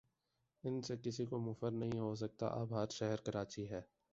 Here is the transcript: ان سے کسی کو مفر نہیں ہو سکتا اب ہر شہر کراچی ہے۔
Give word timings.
ان 0.63 0.81
سے 0.81 0.95
کسی 1.03 1.25
کو 1.25 1.39
مفر 1.39 1.71
نہیں 1.71 1.99
ہو 1.99 2.13
سکتا 2.15 2.47
اب 2.53 2.73
ہر 2.75 2.89
شہر 2.89 3.21
کراچی 3.25 3.69
ہے۔ 3.71 3.81